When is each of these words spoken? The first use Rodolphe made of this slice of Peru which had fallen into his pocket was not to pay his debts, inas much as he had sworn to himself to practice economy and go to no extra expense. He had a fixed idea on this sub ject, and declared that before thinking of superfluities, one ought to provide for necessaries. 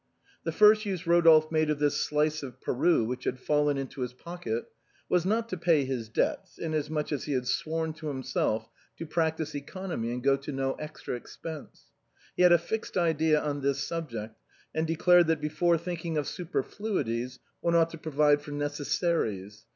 The 0.45 0.51
first 0.51 0.83
use 0.83 1.05
Rodolphe 1.05 1.49
made 1.51 1.69
of 1.69 1.77
this 1.77 1.93
slice 1.97 2.41
of 2.41 2.59
Peru 2.59 3.03
which 3.05 3.25
had 3.25 3.39
fallen 3.39 3.77
into 3.77 4.01
his 4.01 4.13
pocket 4.13 4.65
was 5.07 5.27
not 5.27 5.47
to 5.49 5.57
pay 5.57 5.85
his 5.85 6.09
debts, 6.09 6.57
inas 6.59 6.89
much 6.89 7.11
as 7.11 7.25
he 7.25 7.33
had 7.33 7.45
sworn 7.45 7.93
to 7.93 8.07
himself 8.07 8.67
to 8.97 9.05
practice 9.05 9.53
economy 9.53 10.11
and 10.11 10.23
go 10.23 10.37
to 10.37 10.51
no 10.51 10.73
extra 10.79 11.13
expense. 11.15 11.83
He 12.35 12.41
had 12.41 12.51
a 12.51 12.57
fixed 12.57 12.97
idea 12.97 13.39
on 13.39 13.61
this 13.61 13.83
sub 13.83 14.09
ject, 14.09 14.39
and 14.73 14.87
declared 14.87 15.27
that 15.27 15.39
before 15.39 15.77
thinking 15.77 16.17
of 16.17 16.27
superfluities, 16.27 17.37
one 17.59 17.75
ought 17.75 17.91
to 17.91 17.99
provide 17.99 18.41
for 18.41 18.49
necessaries. 18.49 19.67